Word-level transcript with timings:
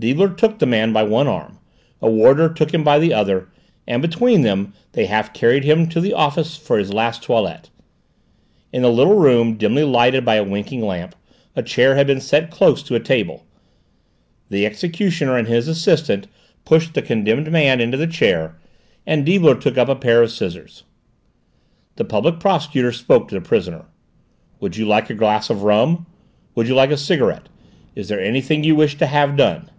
Deibler 0.00 0.28
took 0.36 0.60
the 0.60 0.66
man 0.66 0.92
by 0.92 1.02
one 1.02 1.26
arm, 1.26 1.58
a 2.00 2.08
warder 2.08 2.48
took 2.48 2.72
him 2.72 2.84
by 2.84 3.00
the 3.00 3.12
other, 3.12 3.48
and 3.84 4.00
between 4.00 4.42
them 4.42 4.72
they 4.92 5.06
half 5.06 5.32
carried 5.34 5.64
him 5.64 5.88
to 5.88 6.00
the 6.00 6.12
office 6.12 6.56
for 6.56 6.78
his 6.78 6.92
last 6.92 7.20
toilette. 7.24 7.68
In 8.72 8.82
the 8.82 8.92
little 8.92 9.16
room, 9.16 9.54
dimly 9.56 9.82
lighted 9.82 10.24
by 10.24 10.36
a 10.36 10.44
winking 10.44 10.82
lamp, 10.82 11.16
a 11.56 11.64
chair 11.64 11.96
had 11.96 12.06
been 12.06 12.20
set 12.20 12.48
close 12.48 12.80
to 12.84 12.94
a 12.94 13.00
table. 13.00 13.44
The 14.50 14.64
executioner 14.66 15.36
and 15.36 15.48
his 15.48 15.66
assistant 15.66 16.28
pushed 16.64 16.94
the 16.94 17.02
condemned 17.02 17.50
man 17.50 17.80
into 17.80 17.96
the 17.96 18.06
chair, 18.06 18.54
and 19.04 19.26
Deibler 19.26 19.60
took 19.60 19.76
up 19.76 19.88
a 19.88 19.96
pair 19.96 20.22
of 20.22 20.30
scissors. 20.30 20.84
The 21.96 22.04
Public 22.04 22.38
Prosecutor 22.38 22.92
spoke 22.92 23.26
to 23.30 23.34
the 23.34 23.40
prisoner. 23.40 23.86
"Would 24.60 24.76
you 24.76 24.86
like 24.86 25.10
a 25.10 25.14
glass 25.14 25.50
of 25.50 25.64
rum? 25.64 26.06
Would 26.54 26.68
you 26.68 26.76
like 26.76 26.92
a 26.92 26.96
cigarette? 26.96 27.48
Is 27.96 28.06
there 28.06 28.20
anything 28.20 28.62
you 28.62 28.76
wish 28.76 28.94
to 28.98 29.06
have 29.06 29.36
done?" 29.36 29.70